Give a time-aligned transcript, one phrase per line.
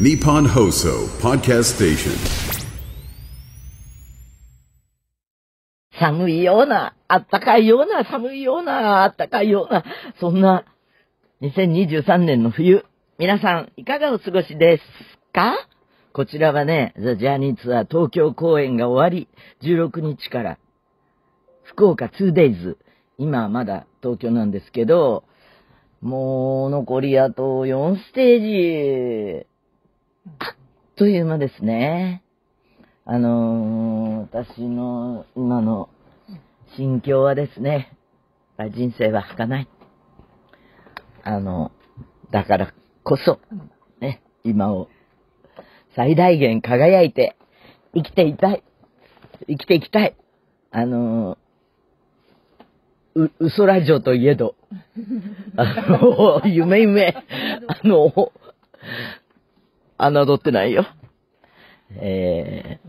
[0.00, 2.12] Nippon Hoso Podcast Station.
[6.00, 9.84] 寒いような、あったかいような、寒いような、あったかいような、
[10.18, 10.64] そんな
[11.42, 12.86] 2023年の冬、
[13.18, 14.82] 皆さんいかがお過ごしです
[15.34, 15.52] か？
[16.14, 19.28] こちらはね、ザ・ジャーニーツアー東京公演が終わり、
[19.62, 20.58] 16日から
[21.64, 22.78] 福岡 2days、
[23.18, 25.24] 今はまだ東京なんですけど、
[26.00, 29.51] もう残りあと4ステージ、
[30.24, 30.36] あっ
[30.96, 32.22] という間ですね。
[33.04, 35.88] あのー、私の今の
[36.76, 37.96] 心境はですね、
[38.72, 39.68] 人生は儚い。
[41.24, 41.72] あの、
[42.30, 43.40] だからこそ、
[44.00, 44.88] ね、今を
[45.96, 47.36] 最大限輝いて
[47.94, 48.62] 生きていたい。
[49.48, 50.16] 生きていきたい。
[50.70, 51.36] あの
[53.14, 54.54] う、嘘ラジオといえど、
[55.56, 57.24] あの、夢夢、
[57.66, 58.32] あの、
[60.10, 60.86] 侮ってないよ。
[61.96, 62.80] え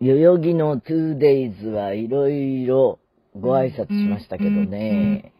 [0.00, 2.98] ー、代々木の 2days はいろいろ
[3.38, 5.32] ご挨拶しましたけどね、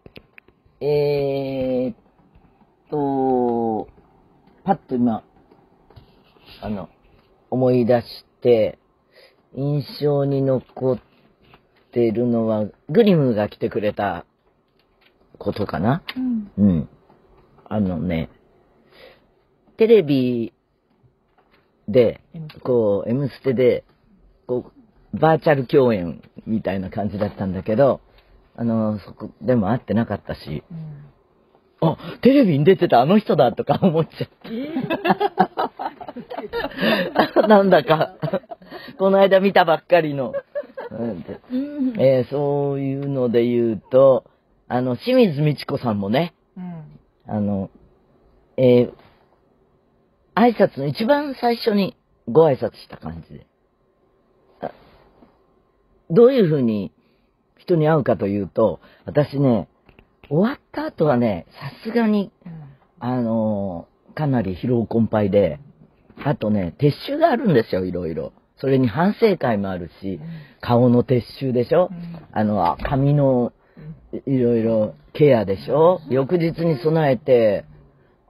[0.80, 1.96] えーっ
[2.90, 3.88] と、
[4.64, 5.24] パッと今、
[6.60, 6.88] あの、
[7.50, 8.06] 思い出し
[8.42, 8.78] て、
[9.54, 10.98] 印象に残っ
[11.92, 14.24] ているのは、グリムが来てくれた
[15.38, 16.02] ことかな。
[16.16, 16.50] うん。
[16.56, 16.88] うん。
[17.68, 18.30] あのね、
[19.76, 20.52] テレビ
[21.88, 22.20] で、
[22.62, 23.84] こう、M ステで、
[24.46, 24.72] こ
[25.14, 28.00] う、バーチャル共演みたいな感じだったんだけど、
[28.56, 30.74] あの、そこでも会ってなかったし、う
[31.86, 34.50] ん、あ、テレビに出てたあの人だとか 思っちゃって。
[37.48, 38.14] なんだか、
[38.98, 40.34] この間見たばっかりの、
[40.90, 41.24] うん。
[41.98, 44.24] えー、そういうので言うと、
[44.68, 46.84] あの、清水美智子さんもね、うん、
[47.26, 47.70] あの、
[48.56, 48.92] えー、
[50.34, 51.96] 挨拶の一番最初に
[52.28, 53.46] ご挨拶した感じで。
[56.10, 56.92] どういうふうに
[57.56, 59.68] 人に会うかというと、私ね、
[60.28, 62.30] 終わった後はね、さすがに、
[62.98, 65.58] あの、かなり疲労困憊で、
[66.22, 68.32] あとね、撤収があるんですよ、いろいろ。
[68.58, 70.20] それに反省会もあるし、
[70.60, 71.90] 顔の撤収でしょ、
[72.32, 73.52] あの、髪の
[74.26, 76.00] いろいろケアでしょ？
[76.10, 77.64] 翌日に備えて、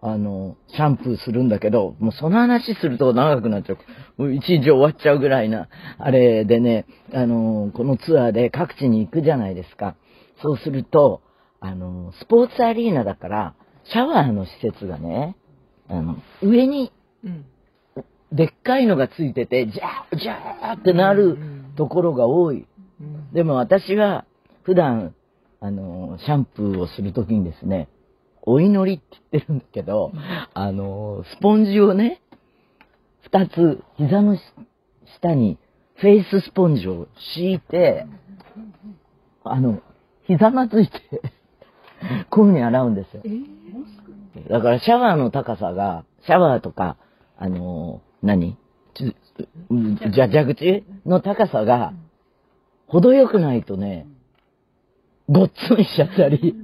[0.05, 3.79] あの、シャンプーするんだけど、もうその話すると長くなっちゃう。
[4.21, 9.95] もう一日終わっちゃうぐらいな、あれでね、あの、このツアーで各地に行くじゃないですか。
[10.43, 11.23] そうすると、
[11.61, 13.55] あの、スポーツアリーナだから、
[13.85, 15.37] シャワーの施設がね、
[15.89, 16.93] あの、上に、
[18.33, 21.39] でっかいのがついてて、ジャー、ジャーってなる
[21.77, 22.67] ところが多い。
[23.33, 24.25] でも私は、
[24.65, 25.15] 普段、
[25.61, 27.89] あの、シャンプーをするときにですね、
[28.43, 30.13] お祈りって言ってるんだけど、
[30.55, 32.21] あの、スポンジをね、
[33.23, 34.37] 二つ、膝の
[35.17, 35.59] 下に、
[35.97, 38.07] フェイススポンジを敷いて、
[39.45, 39.81] あの、
[40.25, 41.01] 膝まついて
[42.31, 43.23] こういう風に洗うんですよ。
[44.49, 46.97] だからシャワーの高さが、シャワーとか、
[47.39, 48.57] あの、何？
[48.95, 51.93] じゃ、蛇口の高さが、
[52.87, 54.07] 程よくないとね、
[55.29, 56.55] ごっつんしちゃったり、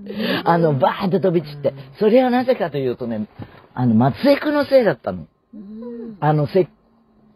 [0.44, 1.74] あの、バーって飛び散って。
[1.98, 3.28] それはなぜかというとね、
[3.74, 5.26] あの、松江区のせいだったの。
[6.20, 6.68] あの、せ、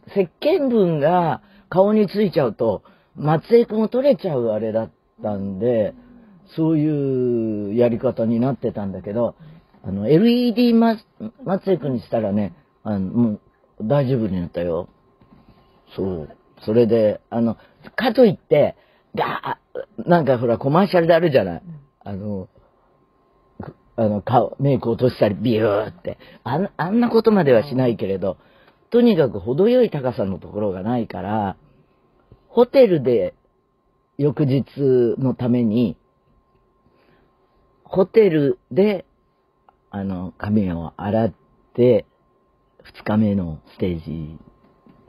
[0.08, 2.82] 石鹸分が顔についちゃうと、
[3.16, 4.90] 松江区も取れちゃうあれだっ
[5.22, 5.94] たんで、
[6.56, 9.36] そういうやり方になってたんだけど、
[9.84, 11.04] あの、LED 松
[11.66, 13.40] 江区にしたらね、あの、もう
[13.82, 14.88] 大丈夫になったよ。
[15.96, 16.28] そう。
[16.64, 17.56] それで、あの、
[17.96, 18.76] かといって、
[19.14, 21.62] ガーなんかほらコマーシャルであるじゃない。
[22.04, 22.48] あの、
[23.96, 26.18] あの、顔、メイク落としたり、ビューって。
[26.44, 28.38] あんあんなことまではしないけれど、
[28.90, 31.56] とにかく程よい高さのところがないから、
[32.48, 33.34] ホテルで
[34.18, 34.66] 翌日
[35.18, 35.96] のために、
[37.84, 39.04] ホテルで、
[39.90, 41.34] あの、髪を洗っ
[41.74, 42.06] て、
[42.82, 44.38] 二日目のステージ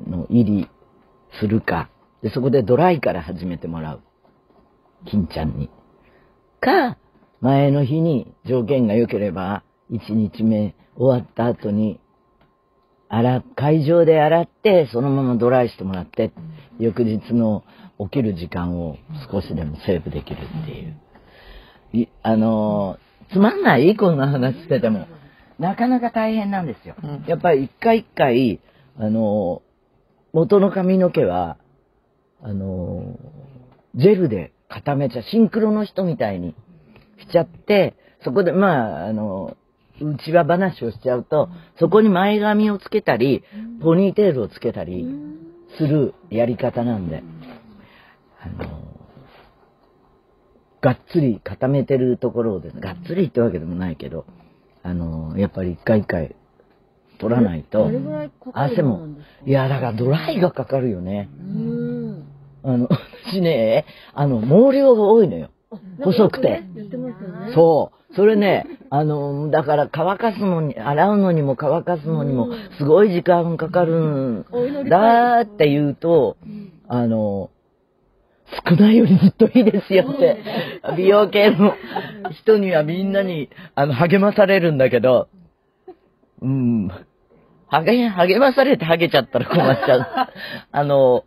[0.07, 0.69] の入り
[1.39, 1.89] するか、
[2.23, 4.01] で、そこでドライから始めてもらう。
[5.05, 5.69] 金ちゃんに。
[6.61, 6.97] か、
[7.41, 11.99] 前の日に条件が良ければ、1日目終わった後に、
[13.09, 16.31] 洗、会場で洗って、そのままドライしてもらって、
[16.79, 17.63] 翌日の
[17.99, 18.97] 起きる時間を
[19.29, 20.99] 少しでもセーブできるっていう。
[21.93, 22.97] いあの
[23.31, 23.95] つまんない？
[23.95, 25.07] こんな話してても。
[25.59, 26.95] なかなか大変なんですよ。
[27.27, 28.61] やっぱり一回一回、
[28.97, 29.61] あの
[30.31, 31.57] 元の髪の毛は、
[32.43, 33.17] あの
[33.95, 36.55] ジェルで固めちゃ、シンクロの人みたいに
[37.19, 39.55] しちゃって、そこで、まあ、あの、
[40.01, 41.49] 内輪話をしちゃうと、
[41.79, 43.43] そこに前髪をつけたり、
[43.81, 45.05] ポニーテールをつけたり
[45.77, 47.23] するやり方なんで、
[48.41, 48.83] あの、
[50.81, 54.25] がっつり固めてるところをですね、がっつりってわけでもないけど、
[54.81, 56.35] あの、やっぱり一回一回
[57.19, 57.89] 取らないと
[58.53, 59.07] 汗も
[59.45, 61.29] いや、だからドライがかかるよね。
[61.39, 61.72] うん。
[62.63, 62.87] あの、
[63.25, 65.49] 私ね、あの、毛量が多いのよ。
[66.03, 66.63] 細くて。
[67.53, 68.15] そう。
[68.15, 74.45] それね、あの、だから乾かすのに、洗うのにも乾かすのにも、すごい時間かかるん
[74.87, 76.37] だって言うと、
[76.87, 77.49] あの、
[78.67, 80.37] 少ないよりずっといいですよって、
[80.95, 81.73] 美容系の
[82.43, 85.27] 人にはみんなに、あの、励まされるんだけど、
[86.41, 86.91] うん、
[87.67, 90.07] 励、励まされてハゲちゃったら困っちゃう。
[90.71, 91.23] あの、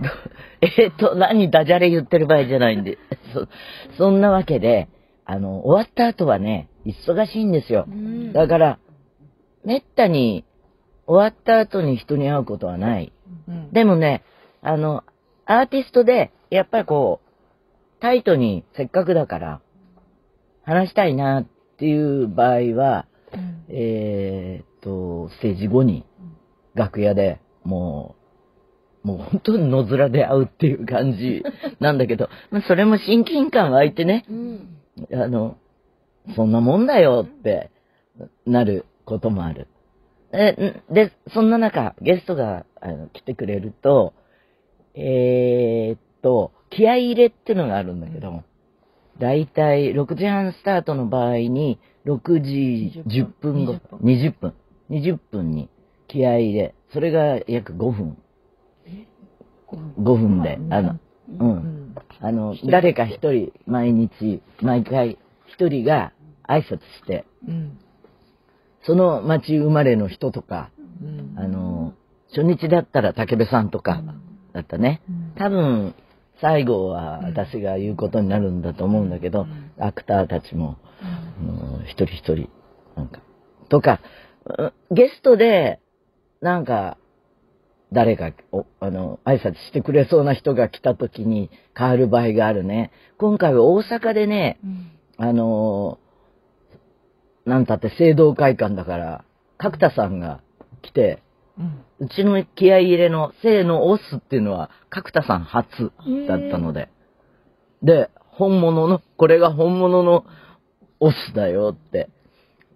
[0.60, 2.98] えっ、と、何ダジャレ言ってる場合じゃないんで。
[3.32, 3.46] そ、
[3.96, 4.88] そんなわけで、
[5.24, 7.84] あの、終わった後はね、忙しいんですよ。
[7.88, 8.78] うんだから、
[9.64, 10.44] めったに
[11.06, 13.12] 終わった後に人に会うことはない。
[13.48, 14.22] うんでもね、
[14.62, 15.04] あの、
[15.46, 19.60] アーティストで、やっぱりこう、タイトにせっかくだから、
[20.64, 21.46] 話したいなっ
[21.78, 26.04] ていう場合は、うんえーっと、ステージ後に、
[26.74, 28.19] 楽屋でもう、
[29.02, 31.42] もう本当に野面で会うっていう感じ
[31.80, 34.76] なんだけど、まあそれも親近感湧いてね、うん。
[35.12, 35.56] あの、
[36.36, 37.70] そんなもんだよって
[38.46, 39.68] なることもある。
[40.32, 44.12] えで、そんな中、ゲストがあの来てくれると、
[44.94, 48.44] えーっと、気合い入れってのがあるんだけど、
[49.18, 54.54] だいたい6時半スタートの場合に、6時10分後、20分、
[54.90, 55.68] 20分に
[56.08, 58.18] 気合い入れ、それが約5分。
[59.98, 60.98] 5分で、あの、
[61.38, 61.94] うん。
[62.20, 66.12] あの、誰か一人、毎日、毎回、一人が
[66.46, 67.78] 挨拶して、うん。
[68.82, 70.70] その町生まれの人とか、
[71.02, 71.38] うん。
[71.38, 71.94] あの、
[72.30, 74.02] 初日だったら竹部さんとか
[74.52, 75.02] だったね。
[75.36, 75.94] 多分、
[76.40, 79.46] 最後は私が言うことになるんだと思うんだけど、
[79.78, 80.78] アクターたちも、
[81.84, 82.48] 一人一人、
[82.96, 83.20] なんか、
[83.68, 84.00] とか、
[84.46, 85.80] うゲストで、
[86.40, 86.96] なんか、
[87.92, 92.92] 誰か、おあの、挨拶してくれそうな人が来た時に変わる場合があるね。
[93.18, 94.60] 今回は大阪でね、
[95.16, 95.98] あの、
[97.44, 99.24] なんたって聖堂会館だから、
[99.58, 100.40] 角田さんが
[100.82, 101.22] 来て、
[101.58, 101.84] うん。
[101.98, 105.92] うちの気合い入れの聖のオスっていうのは角田さん初
[106.26, 106.88] だったので。
[107.82, 110.24] で、本物の、これが本物の
[111.00, 112.08] オスだよって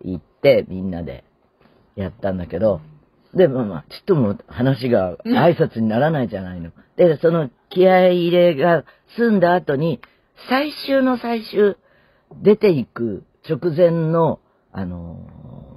[0.04, 1.24] 言ってみんなで
[1.96, 2.80] やったんだけど、
[3.34, 6.70] で、まあまあ、ちっとも話が挨拶にならないじゃないの。
[6.96, 8.84] で、その気合い入れが
[9.16, 10.00] 済んだ後に、
[10.48, 11.76] 最終の最終、
[12.42, 14.40] 出ていく直前の、
[14.72, 15.74] あのー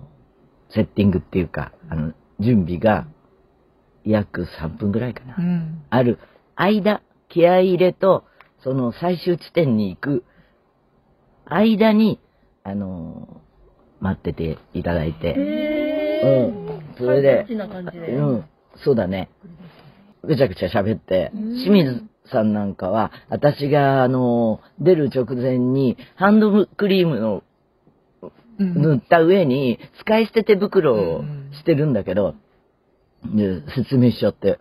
[0.69, 3.07] セッティングっていうか、あの、準備が、
[4.03, 5.36] 約3分ぐらいかな。
[5.38, 5.83] うん。
[5.89, 6.19] ある
[6.56, 8.25] 間、気合い入れと、
[8.63, 10.25] その最終地点に行く
[11.45, 12.19] 間に、
[12.63, 13.48] あのー
[14.00, 16.66] 待ってていただいて、へうん。
[16.97, 17.45] それで。
[18.15, 18.45] うん。
[18.83, 19.29] そうだね。
[20.23, 21.31] ぐちゃぐちゃ喋って、
[21.63, 27.44] 清水さんなんかは、私が、あのー出る直前に、ハンドクリームの
[28.59, 31.23] 塗った上に、使い捨て手袋を
[31.53, 32.35] してるんだけど、
[33.25, 34.60] で説明しちゃって、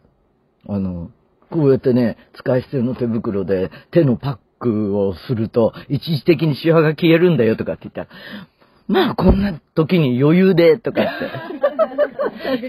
[0.68, 1.10] あの、
[1.50, 8.08] こうやってね、使い捨ての手袋で手のパックをすると、一時的にシワが消えるんだよとかって言ったら、
[8.88, 11.10] まあこんな時に余裕でとかって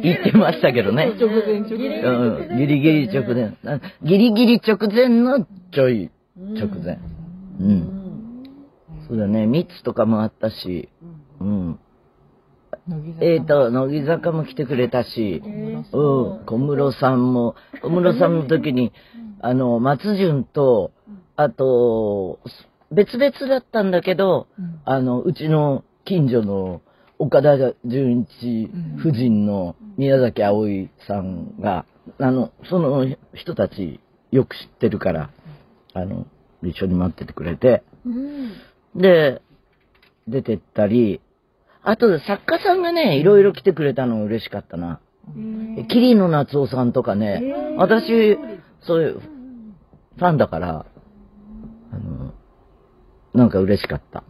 [0.01, 1.13] 言ってましたけどね。
[1.19, 2.01] 直前直前。
[2.01, 3.57] うん、ギリギリ直前。
[3.65, 6.99] あギリギリ直前のちょい直前。
[7.59, 7.97] うん。
[9.07, 10.89] そうだね、蜜とかもあったし、
[11.39, 11.79] うん。
[13.21, 15.49] えっ、と、乃木坂も来てくれたし、う。
[15.49, 18.93] ん、小室さんも、小室さんの時に、
[19.41, 20.91] あの、松潤と、
[21.35, 22.39] あと、
[22.91, 24.47] 別々だったんだけど、
[24.85, 26.81] あの、うちの近所の
[27.19, 28.69] 岡田純一
[28.99, 31.85] 夫人の宮崎葵さんが、
[32.19, 33.99] あの、その人たち
[34.31, 35.29] よく知ってるから、
[35.93, 36.27] あの、
[36.63, 38.51] 一緒に待っててくれて、うん。
[38.95, 39.41] で、
[40.27, 41.21] 出てったり、
[41.83, 44.99] あと作家さんがね、いろいろ来てくれたの嬉しかったな。
[45.89, 47.41] 桐野夏夫さんとかね、
[47.77, 48.37] 私、
[48.81, 50.85] そういう、ファンだから、
[51.91, 52.33] あの、
[53.33, 54.23] なんか嬉しかった。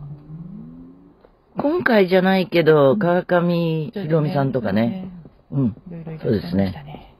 [1.59, 5.09] 今回じゃないけど、川上ひろみさんとかね。
[5.51, 5.75] うん。
[6.21, 7.13] そうですね。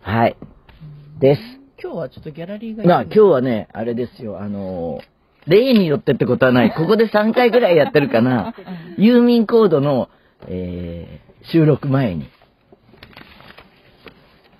[0.00, 0.36] はい。
[1.18, 1.40] です。
[1.82, 2.84] 今日はちょっとギャラリーが。
[2.84, 5.00] まあ今日はね、あれですよ、あの、
[5.46, 6.72] 例によってってことはない。
[6.72, 8.54] ここで3回ぐらいやってるかな。
[8.98, 10.08] 郵便コードの、
[10.48, 12.30] えー収録前に、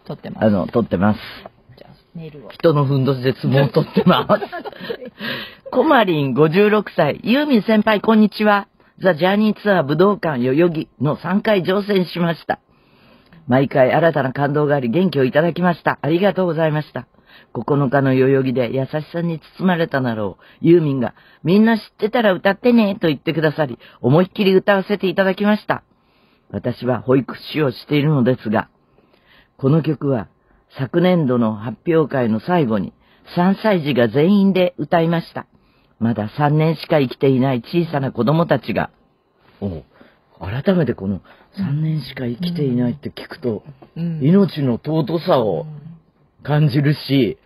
[0.05, 0.45] 撮ってます。
[0.47, 1.21] あの、撮ってます。
[2.51, 4.41] 人のふんどしで相撲を取ってます。
[5.71, 8.67] コマリン56歳、ユーミン先輩こんにちは。
[9.01, 12.61] ザ・ジャーニーツアー武道館代々木の3回乗船しました。
[13.49, 15.99] 毎回新たな感動があり元気をいただきました。
[16.03, 17.07] ありがとうございました。
[17.55, 20.45] 9日の代々木で優しさに包まれたなろう。
[20.61, 25.83] ユーミンが、みんな知ってたら歌ってね、と言ってくださり、思いっきり歌わせていただきました。
[26.51, 28.69] 私は保育士をしているのですが、
[29.57, 30.29] この曲は
[30.79, 32.93] 昨年度の発表会の最後に
[33.37, 35.47] 3歳児が全員で歌いました。
[36.03, 38.91] まだ3年しか生きていない小さな子供たちが、
[39.61, 39.85] お
[40.41, 41.21] 改めてこの
[41.57, 43.63] 3年しか生きていないって聞くと、
[43.97, 45.67] うん命の尊さを
[46.43, 47.39] 感じるし、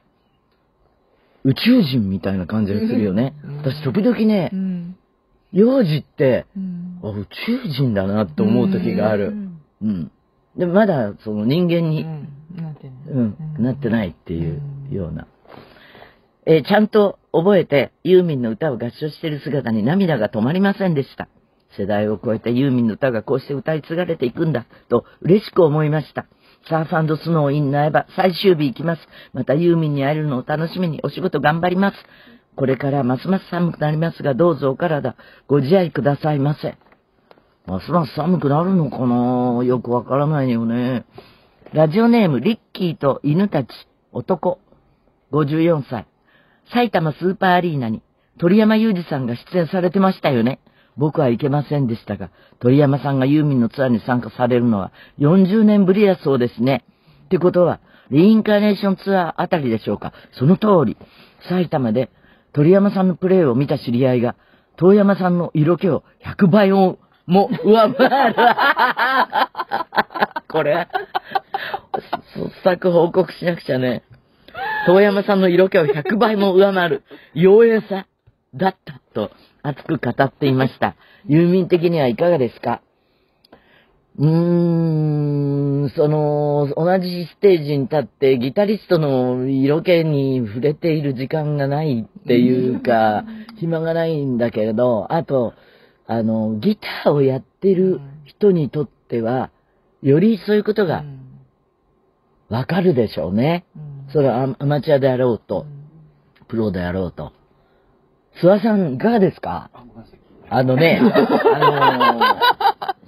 [1.45, 3.35] 宇宙人みたいな感じがするよね。
[3.59, 4.97] 私時々ねう、ん。
[5.53, 7.01] 幼児って、うん。
[7.03, 9.35] あ宇宙人だなって思う時がある。
[9.83, 10.11] うん。
[10.57, 15.27] で、まだその人間に、うん、なってないっていうような。
[16.49, 21.29] えーちゃんと覚えてユーミンの歌を合唱している姿に涙が止まりませんでした。
[21.77, 26.27] 世代を超えてユーミンの歌がこうして歌い継がれていくんだと嬉しく思いました。
[26.69, 29.03] サーフスノーイン苗場最終日行きます。
[29.33, 31.97] またユーミンに会えるのを楽しみにお仕事頑張ります。
[32.55, 35.17] これからますます寒くなりますがどうぞお体
[35.49, 36.79] ご自愛くださいませ。
[37.67, 39.65] ますます寒くなるのかな？
[39.65, 41.05] よくわからないよね。
[41.73, 43.69] ラジオネーム、リッキーと犬たち、
[44.13, 44.61] 男、
[45.33, 46.07] 54歳。
[46.73, 48.03] 埼玉スーパーアリーナに
[48.39, 50.61] 鳥山裕二さんが出演されてましたよね。
[50.97, 56.85] 僕は行けませんでしたが、鳥山さんがユーミンのツアーに参加されるのは40年ぶりだそうですね。
[57.27, 57.81] ってことは、
[58.11, 60.13] リインカーネーションツアーあたりでしょうか。
[60.33, 60.97] その通り、
[61.49, 62.11] 埼玉で
[62.53, 64.37] 鳥山さんのプレーを見た知り合いが、
[64.77, 68.37] 遠山さんの色気を100倍をも上回る。
[70.49, 70.89] これ、
[72.35, 74.03] 創作報告しなくちゃね。
[74.87, 77.03] 遠山さんの色気を100倍も上回る。
[77.35, 78.07] 妖艶さ
[78.55, 79.31] だったと
[79.63, 80.95] 熱く語っていました。
[81.27, 82.83] ユーミン的にはいかがですか？
[84.19, 93.25] うーん、その、同じステージに立ってギタリストの色気に触れている時間がないっていうか、
[93.59, 95.53] 暇がないんだけれど、あと、
[96.07, 99.51] あの、ギターをやってる人にとっては、
[100.03, 101.05] よりそういうことが
[102.49, 103.67] わかるでしょうね。
[104.13, 105.67] それはアアマチュアであろうと、
[106.49, 107.33] プロであろうと。
[108.43, 109.71] 諏訪さん、いかがですか？
[110.49, 112.37] あのね、 あのー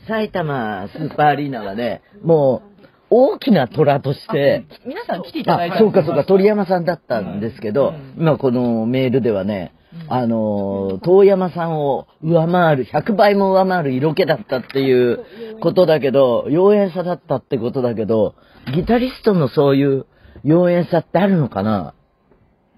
[0.08, 8.14] 埼玉スーパーアリーナはね、もう、大きな虎として、皆さん来ていただいあたそうかそうか、鳥山さんだったんですけど、うん。
[8.22, 9.74] 今このメールではね、
[10.08, 15.20] あのー、遠山さんを上回る、100倍も上回る色気だったっていう
[15.60, 18.34] ことだけど、妖艶さだったってことだけど、
[18.74, 20.06] ギタリストのそういう
[20.44, 21.94] 妖艶さってあるのかな？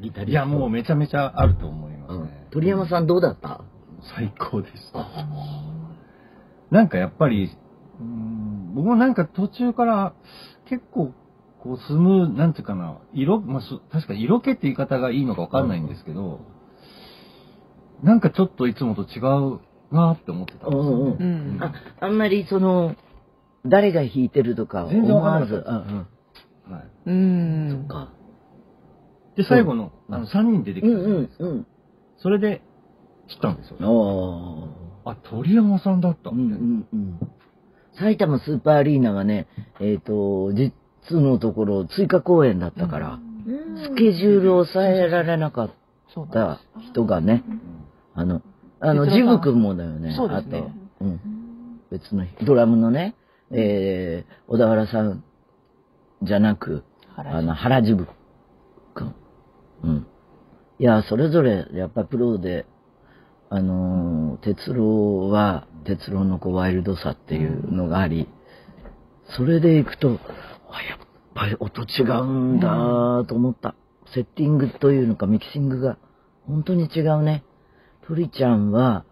[0.00, 0.30] ギタリスト。
[0.32, 2.46] いや、もうめちゃめちゃあると思いますうんね。
[2.50, 3.62] 鳥山さんどうだった？
[4.16, 5.06] 最高でした。
[6.70, 7.50] なんかやっぱり、
[8.00, 10.14] うん僕もなんか途中から
[10.68, 11.12] 結構
[11.62, 16.40] こうスムー、なんていうかな、色、まあ、す確かに色気って言い方がいいのかわかんないんですけど、
[18.02, 19.60] なんかちょっといつもと違う
[19.94, 21.16] なって思ってたんですよね。
[21.20, 22.94] うんうんあ、あんまりその、
[23.66, 26.06] 誰が弾いてるとか全然思わず、わかんなかうんうん。
[26.70, 27.86] はいうん。
[27.88, 28.12] そっか。
[29.36, 31.44] で、最後の、うんあの、3人出てきうんたじゃないですか。
[31.44, 31.66] うん
[32.22, 32.60] それで、
[33.28, 33.86] 知ったんですようん。
[33.86, 33.90] ね。
[33.90, 35.10] おー。
[35.12, 36.30] あ、鳥山さんだった。
[36.30, 37.20] うんうんうん。
[37.98, 39.46] 埼玉スーパーアリーナがね、
[39.80, 40.72] えっ、と、実
[41.12, 43.18] のところ追加公演だったから、
[43.88, 45.70] スケジュールを抑えられなかっ。
[46.32, 46.60] た
[46.90, 47.44] 人がね、
[48.14, 48.42] あの、
[48.80, 50.14] あの、ジブ君もだよね。
[50.16, 50.70] そうですねあと、
[51.02, 51.20] うん。
[51.90, 53.14] 別のドラムのね、
[53.52, 55.24] えー、小田原さん
[56.22, 56.84] じゃなく、
[57.16, 58.06] 原あの、原ジブ
[58.94, 59.14] 君。
[59.82, 60.06] うん。
[60.78, 62.66] いや、それぞれ、やっぱプロで、
[63.48, 68.28] あのー、哲郎は、哲郎のこうワイルドさっていうのがあり、
[69.36, 70.18] それでいくと、
[70.70, 70.98] あ、やっ
[71.34, 73.74] ぱり音違うんだと思った。
[74.14, 75.98] セッティングというのか、ミキシングが、
[76.46, 77.44] 本当に違うね。
[78.06, 79.04] 鳥ちゃんは、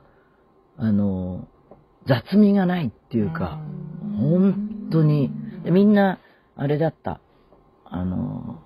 [0.76, 3.60] あのー、雑味がないっていうか、
[4.18, 5.30] 本当に、
[5.64, 6.18] でみんな、
[6.58, 7.20] あれだった。
[7.84, 8.60] あの、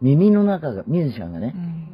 [0.00, 1.88] 耳の中が、ミュージシャンがねう、ん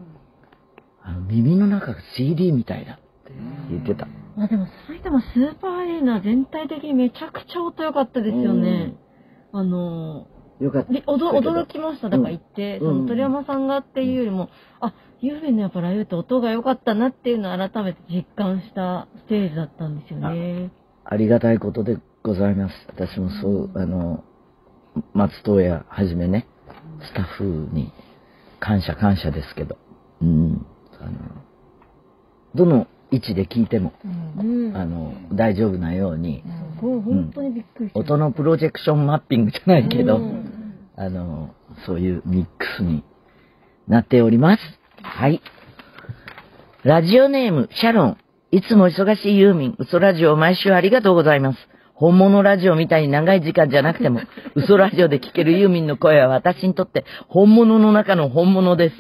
[1.03, 3.33] あの耳の中が CD みたいだって
[3.71, 4.07] 言ってた。
[4.37, 8.95] まあでも埼玉スーパーアリーナ全体的にめちゃくちゃ音良かったですよね。
[9.53, 10.27] あの、
[10.61, 10.93] よかった。
[10.93, 12.11] 驚きました。
[12.11, 20.73] だから行って、うんその鳥山さんがっていうよりも、あ、ユーミンのやっぱライブって音が良かったなっていうのを改めて実感したステージだったんですよね。
[21.05, 22.75] ありがたいことでございます。
[22.89, 24.25] 私もそう、あの、
[25.15, 26.47] 松任谷はじめね、
[27.03, 27.93] スタッフに
[28.61, 29.77] 感謝感謝ですけど、
[30.23, 30.67] うん、
[31.01, 31.13] あの、
[32.55, 34.77] どの位置で聞いても、うん。
[34.77, 36.43] あの、大丈夫なように、
[36.81, 37.91] 本当にびっくり。
[37.95, 40.57] 音のプロジェクションマッピングじゃないけど、うん
[40.97, 43.05] あの、そういうミックスに
[43.87, 44.63] なっております。
[45.03, 45.43] はい。
[46.85, 48.19] ラジオネーム、シャロン。
[48.51, 51.59] いつも忙しいユーミン、嘘ラジオ毎週ありがとうございます。
[51.99, 54.21] 本物ラジオみたいに長い時間じゃなくても、
[54.55, 58.97] 嘘ラジオで聞けるユーミンの声は私にとって本物の中の本物です。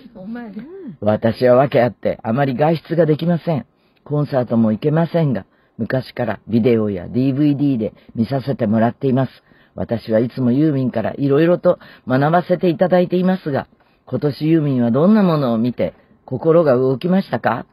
[1.00, 3.66] 私は訳あってあまり外出ができません。
[4.04, 5.44] コンサートも行けませんが、
[5.76, 9.44] 昔からビデオや DVD で見させてもらっています。
[9.74, 13.66] 私はいつもユーミンから色々と学ばせていただいていますが、
[14.06, 15.92] 今年ユーミンはどんなものを見て
[16.24, 17.66] 心が動きましたか？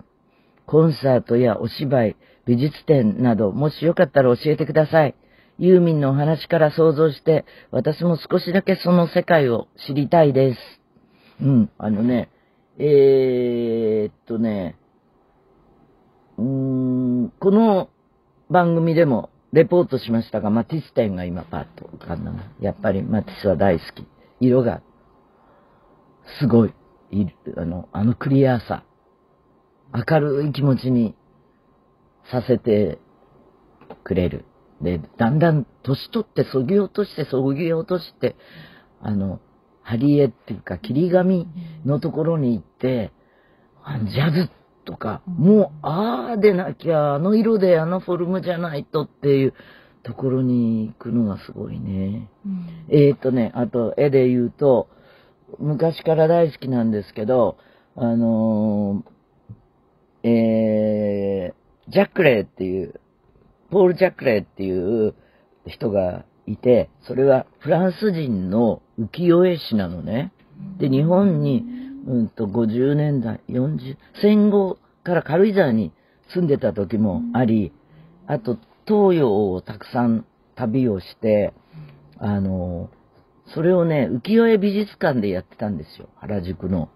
[0.66, 2.16] コンサートやお芝居、
[2.46, 5.16] 美術展など、もしよかったら教えてください。
[5.60, 10.60] ユーミンのお話から想像して、私も少しだけその世界を知りたいです。
[11.42, 12.30] うん、あのね、
[12.78, 14.76] えー、っとね、
[16.38, 17.90] うーん、この
[18.50, 22.52] 番組でもレポートしましたが、マティス展が今パッと浮かんだな。
[22.60, 24.08] やっぱりマティスは大好き。
[24.40, 24.82] 色が、
[26.40, 26.74] すごい。
[27.58, 28.84] あの、あのクリアさ。
[29.94, 31.16] 明るい気持ちに
[32.32, 33.00] させて
[34.04, 34.46] くれる。
[34.82, 38.36] で、だんだん年取ってそぎ落としてそぎ落として、
[39.02, 39.40] あの、
[39.82, 41.48] ハリエっていうか、霧紙
[41.86, 43.12] のところに行って、
[43.84, 44.50] あのジャズ
[44.86, 49.54] とか、もう、ああでなきゃ、あの色であのフォルムじゃないとっていう
[50.04, 52.30] ところに行くのがすごいね。
[52.90, 54.88] えーっとね、あと絵で言うと、
[55.60, 57.58] 昔から大好きなんですけど、
[57.96, 59.14] あのー
[60.26, 60.32] えー、
[61.90, 63.00] ジャックレーっていう、
[63.72, 65.16] ポール・ジャックレーっていう
[65.68, 70.32] 人がいて、それはフランス人の浮世絵師なのね。
[70.78, 71.64] で、日本に、
[72.08, 75.92] うんと、50年代、40、戦後から軽井沢に
[76.34, 77.74] 住んでた時もあり、
[78.28, 81.54] あと、東洋をたくさん旅をして、
[82.18, 82.90] あの、
[83.54, 86.90] それをね、浮世絵美術館でやってたんですよ、原宿の。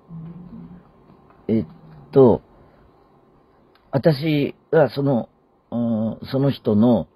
[1.48, 1.66] えっ
[2.12, 2.42] と、
[3.92, 5.30] 私はその、
[5.72, 5.76] う
[6.26, 7.08] んその人の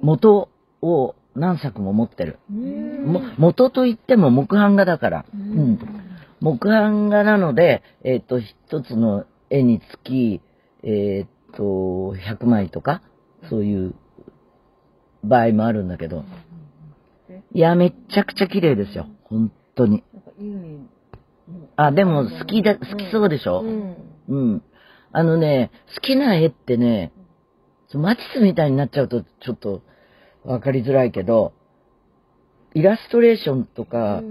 [0.00, 0.48] 元
[0.82, 2.38] を何作も持ってる。
[2.50, 5.26] も元といっても木版画だから。
[5.34, 5.78] うん。
[6.40, 10.40] 木版画なので、えっ、と、一つの絵につき、
[10.82, 13.02] えっ、と、100枚とか、
[13.48, 13.94] そういう
[15.24, 16.24] 場合もあるんだけど。
[17.52, 19.06] いや、めっちゃくちゃ綺麗ですよ。
[19.24, 20.04] 本当に。
[21.76, 23.60] あ、でも好きだ、好きそうでしょ？
[23.60, 23.96] うん。
[24.28, 24.62] うん。
[25.16, 27.10] あのね、好きな絵ってね、
[27.94, 29.80] マティスみたいになっちゃうとちょっと
[30.44, 31.54] わかりづらいけど、
[32.74, 34.22] イラストレーションとか、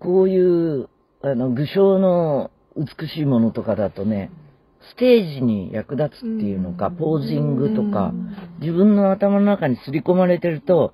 [0.00, 0.88] こういう、
[1.22, 4.32] あの、具象の美しいものとかだとね、
[4.90, 8.12] ステージに役立つっていうのか、ポージングとか、
[8.58, 10.92] 自分の頭の中に刷り込まれてると、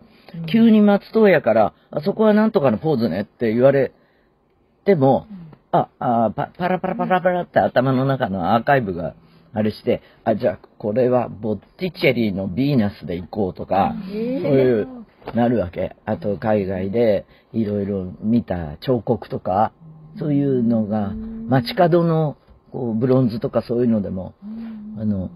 [0.52, 3.92] 急に松任谷から、あそこはなんとかのポーズねって言われ
[4.84, 5.26] ても、
[5.72, 9.14] あ、あパパラパラパラパラって頭の中のアーカイブが
[9.54, 14.88] あれして、あ、じゃあこれはボッティチェリーのヴィーナスで行こうとか、そういう、
[15.34, 15.94] なるわけ。
[16.04, 19.72] あと海外でいろいろ見た彫刻とか、
[20.18, 21.12] そういうのが、
[21.48, 22.36] 街角の
[22.72, 24.34] こうブロンズとかそういうのでも、
[24.98, 25.30] あの、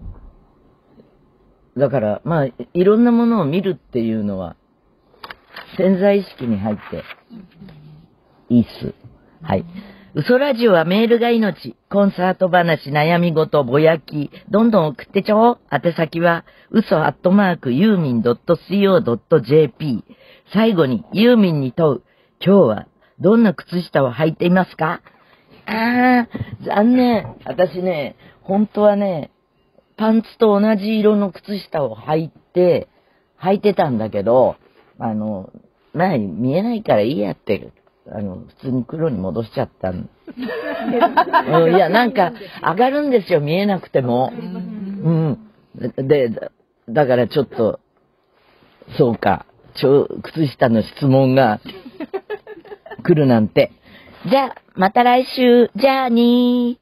[1.77, 4.55] だから、まあ、いいろんなものを見るっていうのは、
[5.77, 7.03] 潜在意識に入って、
[8.49, 8.93] いいっす。
[9.43, 9.65] はい。
[10.19, 11.75] 嘘ラジオはメールが命。
[11.91, 15.59] コンサート話、悩み事、ぼやき、どんどん送ってちょう。
[15.71, 20.03] 宛先は、嘘アットマークユーミン .co.jp。
[20.51, 22.01] 最後に、ユーミンに問う。
[22.43, 22.87] 今日は、
[23.19, 25.03] どんな靴下を履いていますか？
[25.67, 27.35] あー、残念。
[27.45, 29.29] 私ね、本当はね、
[29.97, 32.87] パンツと同じ色の靴下を履いて、
[33.39, 34.55] 履いてたんだけど、
[34.97, 35.51] あの、
[35.93, 37.71] まあ、見えないからいいやってる、
[38.11, 40.09] あの、普通に黒に戻しちゃったん。
[40.27, 44.31] うんいや、なんか、上がるんですよ、見えなくても。
[44.33, 45.37] うん。
[46.07, 46.51] で、だ
[46.89, 47.79] だからちょっと、
[48.97, 51.59] そうか、ちょ、靴下の質問が
[53.03, 53.71] 来るなんて。
[54.29, 56.75] じゃあ、また来週、じゃあにー。